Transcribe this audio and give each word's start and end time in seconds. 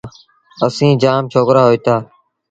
اسيٚݩ 0.65 0.99
جآم 1.01 1.23
ڇوڪرآ 1.31 1.61
هوئيٚتآ۔ 1.67 1.95